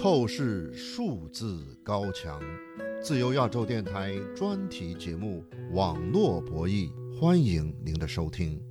[0.00, 2.40] 透视数字高墙，
[3.02, 5.44] 自由亚洲电台专题节目
[5.74, 8.62] 《网络博弈》，欢迎您的收听。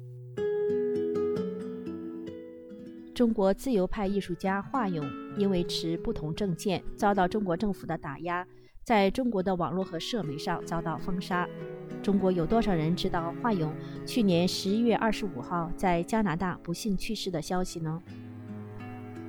[3.13, 5.05] 中国自由派艺术家华勇
[5.37, 8.47] 因为持不同证件，遭到中国政府的打压，
[8.85, 11.45] 在中国的网络和社媒上遭到封杀。
[12.01, 13.73] 中国有多少人知道华勇
[14.05, 18.01] 去年十一月二十五号在加拿大不幸去世的消息呢？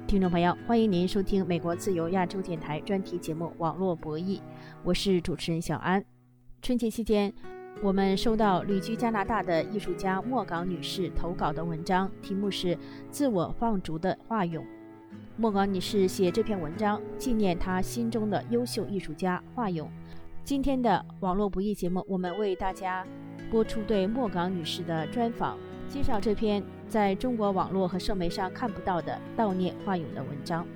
[0.08, 4.38] 听众朋友，欢迎您收听美国自由亚洲电台专题节目《网络博弈》，
[4.82, 6.02] 我是主持人小安。
[6.62, 7.30] 春节期间，
[7.82, 12.74] 我们收到旅居加拿大的艺术家莫港女士投稿的文章，题目是
[13.10, 14.64] 《自我放逐的华勇》。
[15.36, 19.90] 莫港女士写这篇文章，纪念她心中的优秀艺术家华勇。
[20.42, 23.06] 今天的网络博弈节目，我们为大家
[23.50, 26.64] 播出对莫港女士的专访，介绍这篇。
[26.88, 30.66] 在中国网络和社媒上看不到的悼念华勇的文章，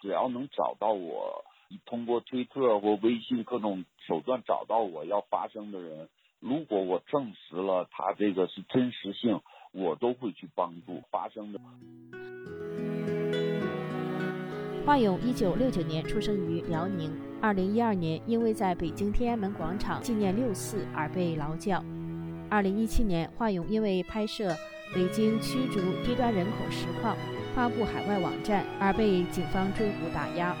[0.00, 1.44] 只要能找到我，
[1.84, 6.08] 通过推特或微信各种手段找到我要发声的人，
[6.40, 9.38] 如果我证实了他这个是真实性，
[9.72, 11.60] 我都会去帮助发声的。
[14.86, 21.84] 华勇一九六九年出生于辽宁，二零一二年因为在北京天安门广场纪念六四而被劳教。
[22.50, 24.56] 二零一七年，华勇因为拍摄
[24.94, 27.14] 北京驱逐低端人口实况、
[27.54, 30.56] 发布海外网站而被警方追捕打压。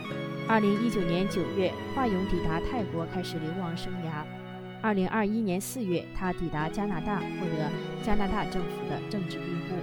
[0.46, 4.22] 二零一九年九月，华勇抵达泰国开始流亡生涯。
[4.82, 7.70] 二零二一年四月，他抵达加拿大，获得
[8.02, 9.76] 加拿大政府的政治庇护。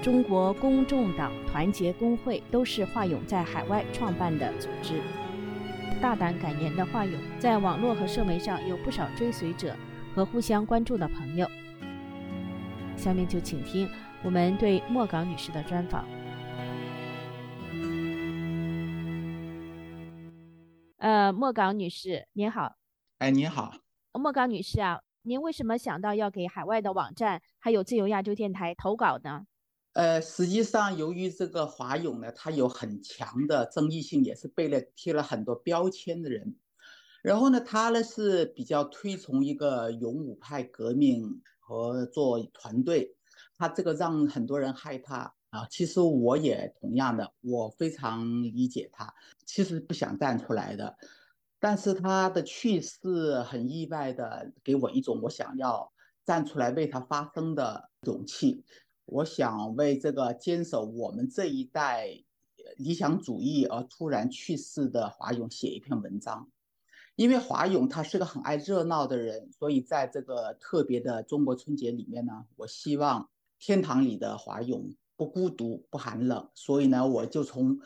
[0.00, 5.00] 中国公众党、团结工会都是华勇在海外创办的组织。
[6.00, 9.74] 大胆敢言的华勇，在网络和社媒上有不少追随者。
[10.18, 11.48] 和互相关注的朋友，
[12.96, 13.88] 下面就请听
[14.24, 16.04] 我们对莫港女士的专访。
[20.96, 22.72] 呃，莫港女士，您好。
[23.18, 23.76] 哎，您好，
[24.12, 29.46] 莫港女士啊，您为什么想到要给海外的网站还有自由亚洲电台投稿呢？
[29.92, 36.56] 呃，实际上，由于这个华勇呢，他有很强的争议性，也是被了贴了很多标签的人。
[37.22, 43.14] 然后呢，他呢是比较推崇一个勇武派革命和做团队，
[43.56, 45.66] 他这个让很多人害怕啊。
[45.68, 49.12] 其实我也同样的，我非常理解他，
[49.44, 50.96] 其实不想站出来的。
[51.58, 55.92] 但是他的去世很意外的给我一种我想要
[56.24, 58.64] 站出来为他发声的勇气。
[59.06, 62.10] 我想为这个坚守我们这一代
[62.76, 66.48] 理想主义而突然去世的华勇写一篇文章。
[67.18, 77.80] 因为华勇他是个很爱热闹的人，所以在这个特别的中国春节里面呢，我希望天堂里的华勇不孤独不寒冷，所以呢，我就从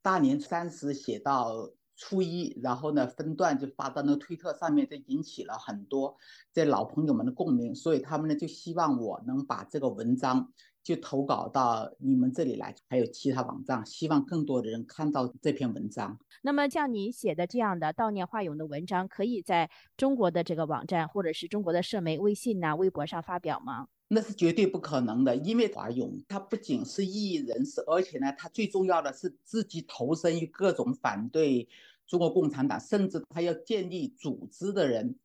[0.00, 6.16] 大年三十写到初一，然后呢分段就发到那个推特上面，就引起了很多
[6.54, 10.50] 这老朋友们的共鸣，所以他们呢就希望我能把这个文章。
[10.88, 16.18] 就投稿到你们这里来，还有其他网站，希望更多的人看到这篇文章。
[16.40, 23.88] 那么，像你写的这样的悼念华勇的文章，可以在中国的这个网站或者是中国的社媒、微信呐、微博上发表吗？
[24.08, 31.68] 那是绝对不可能的，因为华勇他不仅是异议人士，而且呢，他最重要的是自己投身于各种反对
[32.06, 35.16] 中国共产党，甚至他要建立组织的人，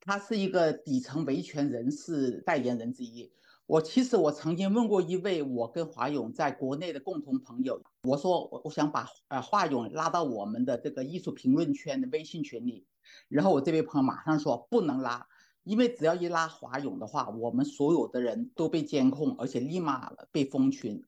[0.00, 3.30] 他是一个底层维权人士代言人之一。
[3.66, 12.84] 我其实我曾经问过一位我跟华勇在国内的共同朋友，我说我我想把呃华勇拉到我们的这个艺术评论圈的微信群里，
[13.28, 15.26] 然后我这位朋友马上说不能拉，
[15.62, 21.02] 因为只要一拉华勇的话，我们所有的人都被监控，而且立马被封群，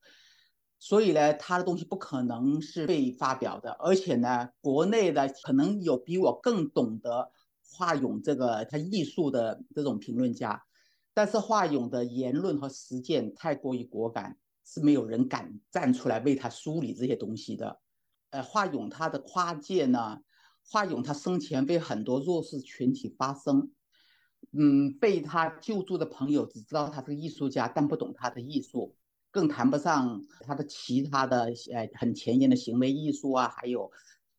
[0.79, 7.29] 所以呢他的东西不可能是被发表的，而且呢国内的可能有比我更懂得
[7.69, 10.63] 华勇这个他艺术的这种评论家。
[11.15, 17.79] 但是华勇的言论和实践太过于果敢，是没有人敢站出来为他梳理这些东西的。
[18.31, 20.19] 呃，华勇他的跨界呢，
[20.67, 23.71] 华勇他生前为很多弱势群体发声，
[24.51, 28.93] 嗯，被他救助的朋友只知道他是艺术家，但不懂他的艺术，
[29.31, 33.89] 更谈不上他的其他的呃很前沿的行为艺术啊，还有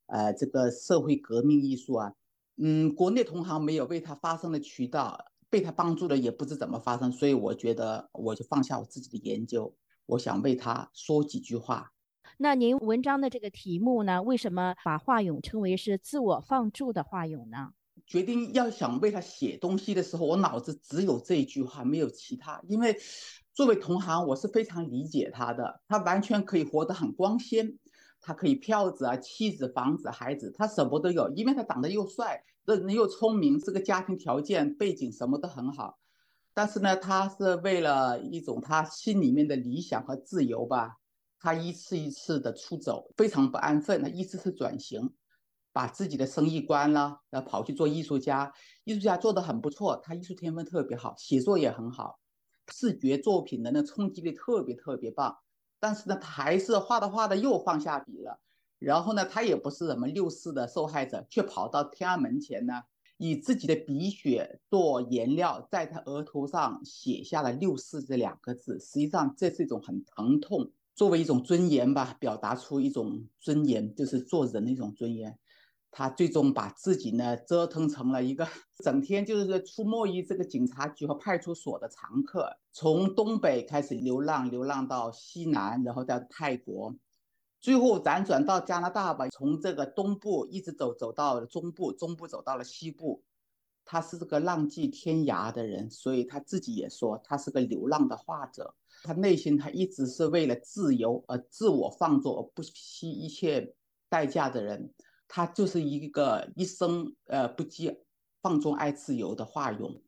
[0.09, 2.13] 呃这个社会革命艺术啊，
[2.59, 5.33] 嗯，国内同行没有为他发声的渠道。
[5.57, 9.75] 被他帮助的也不知怎么发生，所以我觉得我就放下我自己的研究，
[10.05, 11.95] 我想为他说几句话。
[12.37, 14.23] 那您文章的这个题目呢？
[14.23, 17.71] 为什么把华勇称为是自我放逐的华勇呢？
[18.07, 22.61] 决定要想为他写东西的时候，我脑子只有这一句话，没有其他。
[22.69, 22.95] 因为
[23.55, 27.79] 作为同行，我是非常理解他的，他完全可以活得很光鲜，
[28.21, 32.43] 他可以票子啊、妻子、房子、孩子，他什么都有，因为他长得又帅，
[32.75, 35.99] 人又聪明，这个家庭条件背景什么都很好。
[36.53, 40.97] 但是呢，他是为了一种他心里面的理想和自由吧，
[41.39, 44.03] 他一次一次的出走，非常不安分。
[44.03, 45.13] 他一次次转型，
[45.73, 48.53] 把自己的生意关了，然后跑去做艺术家。
[48.85, 52.19] 艺术家做的很不错，他艺术天分特别好，写作也很好，
[52.73, 55.37] 视觉作品的那冲击力特别特别棒。
[55.79, 58.41] 但是呢，他还是画着画着又放下笔了。
[58.79, 62.83] 然后呢，他也不是什么六四的受害者，却跑到天安门前呢。
[63.19, 68.79] 以自己的鼻血做颜料，在他额头上写下了“六四”这两个字。
[68.79, 75.39] 实际上，这是一种很疼痛，作为一种尊严吧，表达出一种尊严，就是做人的一种尊严。
[75.91, 78.47] 他最终把自己呢折腾成了一个
[78.85, 86.95] 整天就是出没于这个警察局和派出所的常客，从东北开始流浪，流浪到西南，然后到泰国。
[87.67, 93.25] 最后辗转到加拿大吧，从这个东部一直走走到了中部，中部走到了西部。
[93.85, 98.73] 他是这个浪迹天涯的人，所以他自己也说他是个流浪的画者。
[99.03, 103.75] 他内心他一直是为了自由而自我放纵而不惜一切
[104.09, 104.95] 代价的人。
[105.27, 107.99] 他就是一个一生呃不羁、
[108.43, 110.01] 放纵爱自由的画勇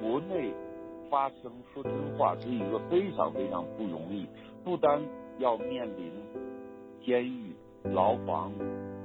[0.00, 0.52] 国内。
[1.10, 4.26] 发声说真话是一个非常非常不容易，
[4.64, 5.00] 不单
[5.38, 6.10] 要面临
[7.04, 8.50] 监狱、牢房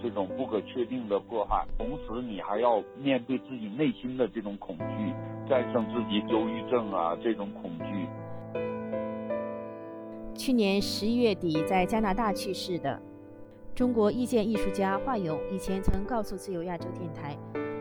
[0.01, 5.13] 这种不可确定的迫害，同时你还要面对自己内心的这种恐惧，
[5.47, 8.07] 战胜自己忧郁症啊这种恐惧。
[10.33, 12.99] 去年十一月底在加拿大去世的
[13.75, 17.37] 中国意见艺术家华勇，以前曾告诉自由亚洲电台，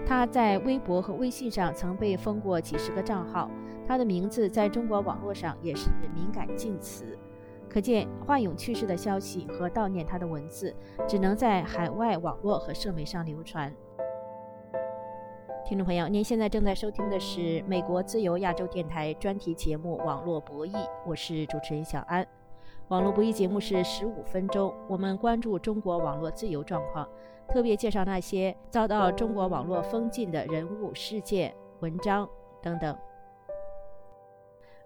[0.09, 3.51] 他在微博和微信上曾被封过几十个账号。
[3.87, 7.19] 他的名字在中国网络上也是敏感禁词，
[7.69, 10.75] 可见华勇去世的消息和悼念他的文字
[11.07, 13.71] 只能在海外网络和社媒上流传。
[15.67, 20.73] 听众朋友，您现在正在收听的是美国自由亚洲电台专题节目《网络博弈》，
[21.07, 22.27] 我是主持人小安。
[22.89, 27.07] 网络博弈节目是十五分钟，我们关注中国网络自由状况，
[27.47, 32.27] 特别介绍那些遭到中国网络封禁的人物、事件、文章
[32.63, 32.97] 等等。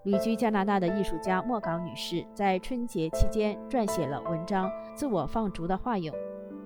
[0.02, 6.12] 旅居加拿大的艺术家莫港女士在春节期间撰写了文章《自我放逐的华勇》。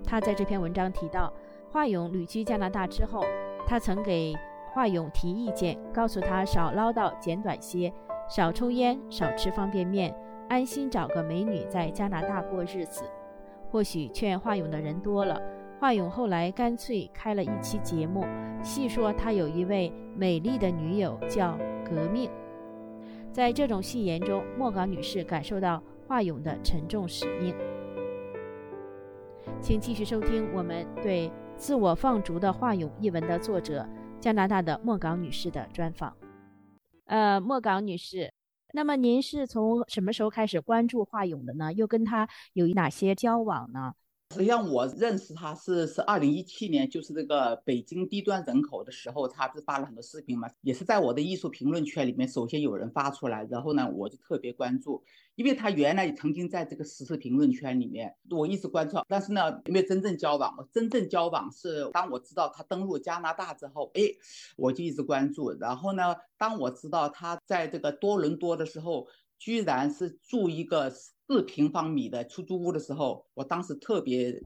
[0.02, 1.30] 她在这篇文章提到，
[1.70, 3.22] 华勇旅居加拿大之后，
[3.66, 4.34] 她曾给
[4.72, 7.92] 华勇提意见，告诉他少唠叨、简短些，
[8.26, 10.16] 少抽烟、少吃方便面，
[10.48, 13.04] 安心找个美女在加拿大过日子。
[13.68, 15.40] 或许劝华勇的人多了，
[15.80, 18.24] 华勇后来干脆开了一期节目，
[18.62, 22.30] 细说他有一位美丽的女友叫革命。
[23.32, 27.54] 在这种戏言中，莫港女士感受到华勇的沉重使命。
[29.60, 33.86] 请继续收听我们对《自我放逐的华勇》一文的作者
[34.20, 36.16] 加拿大的莫港女士的专访。
[37.06, 38.32] 呃，莫港女士，
[38.76, 41.72] 那么您是从什么时候开始关注华勇的呢？
[41.72, 43.94] 又跟他有哪些交往呢？
[44.34, 55.02] 实际上，我认识他是是二零一七年，就是这个北京低端人口的时候，他不是发了很多视频嘛，也是在我的艺术评论圈里面，首先有人发出来，然后呢，我就特别关注，
[55.36, 60.68] 因为他原来也曾经在这个时事评论圈里面，我一直关注，但是呢，没有真正交往。
[60.72, 64.02] 真正交往是当我知道他登陆加拿大之后，哎，
[64.56, 65.52] 我就一直关注。
[65.52, 69.06] 然后呢，当我知道他在这个多伦多的时候，
[69.38, 70.92] 居然是住一个。
[71.28, 74.40] 四平方米的出租屋的时候，我当时特别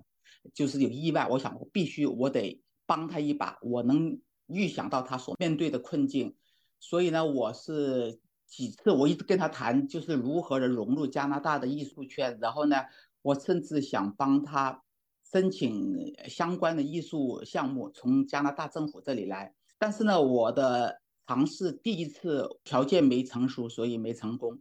[0.55, 6.35] 就是有意外，我想我必须我得帮他一把，我能预想到他所面对的困境，
[6.79, 8.19] 所以呢，我是
[8.51, 12.77] 几次我一直跟他谈，就是如何的融入加拿大的艺术圈，然后呢，
[13.23, 14.83] 我甚至想帮他
[15.33, 15.97] 申请
[16.29, 24.59] 相关的艺术项目从加拿大政府这里来，但是呢，我的尝试第一次条件没成熟，所以没成功。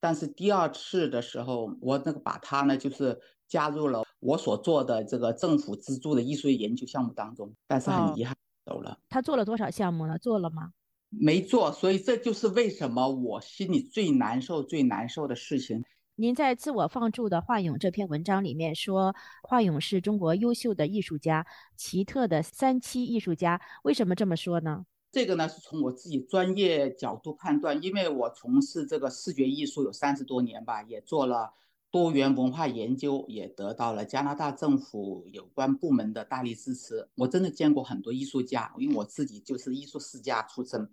[0.00, 7.52] 但是第二次的时候，我那个把他呢，就是加入了我所做的这个政府资助的艺术研究项目当中。
[7.66, 8.98] 但是很遗憾，走了。
[9.10, 10.16] 他做了多少项目呢？
[10.16, 10.72] 做了吗？
[11.10, 11.72] 没做。
[11.72, 15.84] 所以这就是为什么我心里最难受、最难受的事情。
[16.18, 21.46] 您在自我放逐的华勇这篇文章里面说，华勇是中国优秀的艺术家，
[21.76, 23.60] 奇特的三栖艺术家。
[23.82, 24.86] 为什么这么说呢？
[25.12, 31.52] 这个呢是从我自己专业角度判断，因为我从事这个视觉艺术有三十多年吧，也做了
[31.96, 37.08] 多元文化研究也得到了加拿大政府有关部门的大力支持。
[37.14, 40.92] 我真的见过很多艺术家，因为我自己就是艺术世家出身。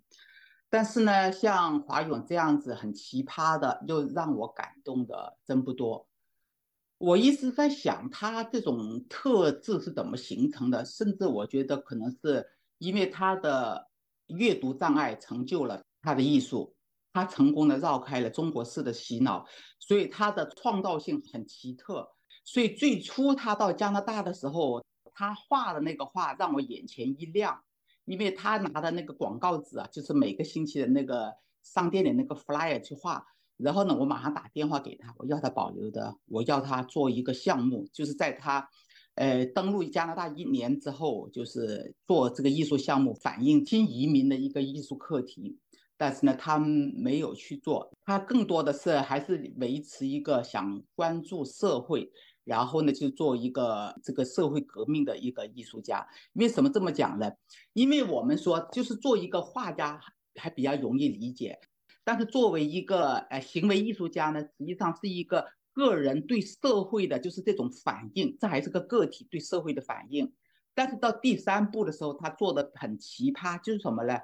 [0.70, 6.08] 但是呢，像华勇这样子很奇葩的，又让我感动的真不多。
[6.96, 10.86] 我一直在想，他这种特质是怎么形成的？
[10.86, 13.90] 甚至我觉得可能是因为他的
[14.28, 16.74] 阅读障碍成就了他的艺术。
[17.14, 19.46] 他成功的绕开了中国式的洗脑，
[19.78, 22.10] 所以他的创造性很奇特。
[22.44, 27.62] 所以最初他到加拿大的时候，他画的那个画让我眼前一亮，
[28.04, 33.24] 因为他拿的那个广告纸啊，就是每个星期的那个商店里那个 flyer 去画。
[33.56, 38.68] 然后呢，我马上打电话给他，我要他保留的，我要他做一个项目，就是在他，
[39.14, 45.56] 呃，登陆加拿大一年之后，就是做这个艺术项目，反映新移民的一个艺术课题。
[45.96, 52.10] 但是呢，他没有去做，他更多的是还是维持一个想关注社会，
[52.42, 56.04] 然后呢，就做一个这个社会革命的一个艺术家。
[56.32, 57.30] 为什么这么讲呢？
[57.74, 60.00] 因为我们说，就是做一个画家
[60.34, 61.60] 还比较容易理解，
[62.02, 70.32] 但是作为一个呃行为艺术家呢，实际上是一个个人对社会的就是这种反应，这还是个个体对社会的反应。
[70.74, 74.18] 但是到第三步的时候，他做的很奇葩，就是什么呢？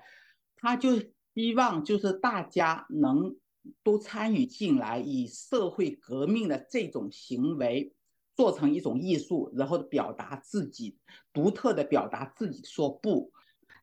[0.57, 0.91] 他就。
[1.35, 3.37] 希望就是大家能
[3.83, 7.93] 都参与进来，以社会革命的这种行为
[8.35, 10.99] 做成一种艺术，然后表达自己
[11.33, 13.31] 独特的表达自己说不。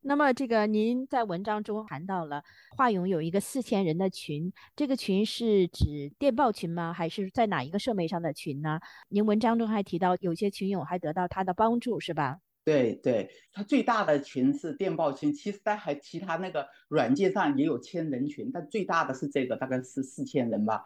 [0.01, 2.43] 那么这个您在文章中谈到了
[2.75, 6.93] 华勇有一个四千人的群，这个群是指电报群吗？
[6.93, 8.79] 还是在哪一个社媒上的群呢？
[9.09, 12.39] 您文章中还提到有些群友还得到他的帮助，是吧？
[12.67, 20.83] 对对，他最大的群是电报群，其实他还其他那个软件上也有千人群，但最大的是这个，大概是四千人吧。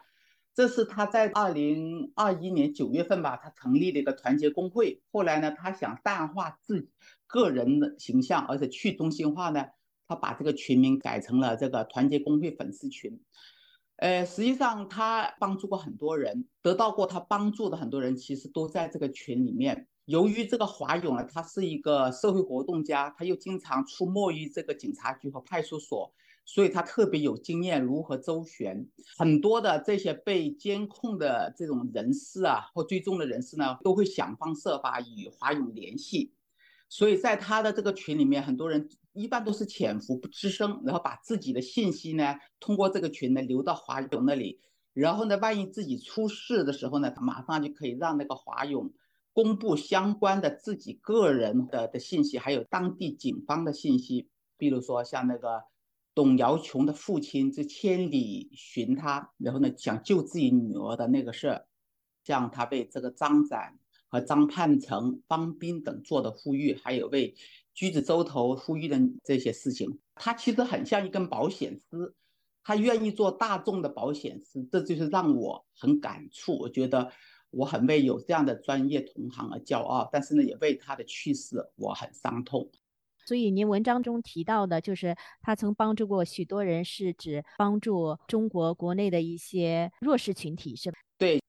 [0.53, 5.01] 这是他在二零二一年九月份吧，他成立了一个团结工会。
[5.11, 6.89] 后来呢，他想淡化自己
[7.25, 9.65] 个人的形象，而且去中心化呢，
[10.07, 13.19] 他把这个群名改成了这个团结工会粉丝群。
[13.95, 19.87] 呃，实际上他帮助过很多人，得到过他帮助的很多人，其实都在这个群里面。
[20.11, 26.13] 由于这个华勇呢，他是一个社会活动家，他又经常出没于这个警察局和派出所，
[26.43, 28.85] 所以他特别有经验如何周旋。
[29.17, 36.33] 很多的这些被监控的这种人士啊，或追踪的人士呢，都会想方设法与华勇联系。
[36.89, 44.59] 所以在他的这个群里面，很多人一般都是潜伏不吱声，然后把自己的信息呢，通过这个群呢留到华勇那里，
[44.91, 48.91] 然后呢，万一自己出事的时候呢，他马上就可以让那个华勇。
[49.33, 55.63] 公布相关的自己个人的的信息，还有当地警方的信息，比如说像那个
[56.13, 61.65] 董瑶琼的父亲，这千里寻他，然后呢想救自己女儿的那个事儿，
[62.25, 67.33] 像他为这个张展和张盼成、方斌等做的呼吁，还有为
[67.73, 72.13] 橘子洲头呼吁的这些事情，他其实很像一根保险丝，
[72.65, 77.13] 他愿意做大众的保险丝，这就是让我很感触，我觉得。
[77.51, 82.69] 我很为有这样的专业同行而骄傲，但是呢，也为他的去世我很伤痛。
[83.25, 90.97] 所以您文章中提到的，就是他曾帮助过许多人，是指帮助中国国内的一些弱势群体，是吧？
[91.17, 91.39] 对，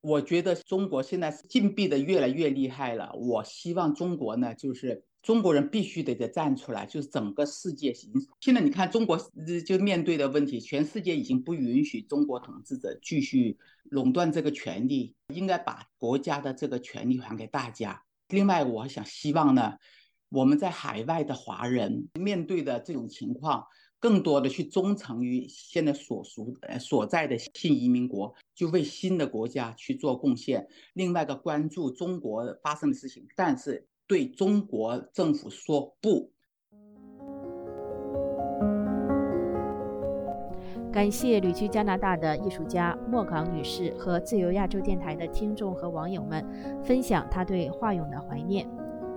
[0.00, 3.12] 我觉得中国现在是禁闭的越来越厉害了。
[3.14, 5.04] 我希望中国呢，就是。
[5.22, 8.10] 中国人必须得得站出来，就是整个世界行。
[8.40, 9.16] 现在你看，中国
[9.64, 18.02] 就面对的问题，全世界已经不允许中国统治者继续垄断这个权利，应该把国家的这个权利还给大家。
[18.30, 19.74] 另外，我想希望呢，
[20.28, 23.64] 我们在海外的华人面对的这种情况，
[24.00, 30.66] 更多的去忠诚于现在所属所在的新移民国，就为新的国家去做贡献。
[30.94, 33.86] 另外一个关注中国发生的事情，但是。
[34.12, 36.30] 对中国政府说不。
[40.92, 46.46] 感谢旅居加拿大的艺术家莫港女士和自由亚洲电台的听众和网友们
[46.84, 48.68] 分享她对华勇的怀念。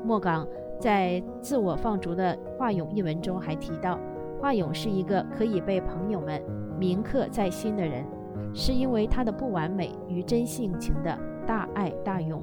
[0.05, 0.47] 莫港
[0.79, 3.99] 在自我放逐的华勇一文中还提到，
[4.39, 6.41] 华勇是一个可以被朋友们
[6.79, 8.05] 铭刻在心的人，
[8.53, 12.41] 是因为他的不完美与真性情的大爱大勇。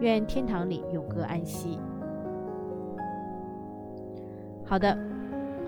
[0.00, 1.76] 愿天堂里永隔安息。
[4.68, 4.94] 好的，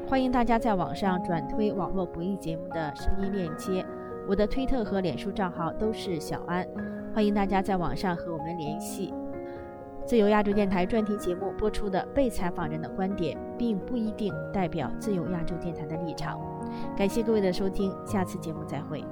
[0.06, 3.82] 欢迎大家在网上转推网络不易节目的声音链接。
[4.28, 6.66] 我的推特和脸书账号都是小安，
[7.14, 9.14] 欢迎大家在网上和我们联系。
[10.04, 16.38] 自由亚洲电台专题节目播出的被采访人的观点，并不一定代表自由亚洲电台的立场。
[16.94, 19.02] 感谢各位的收听，下次节目再会。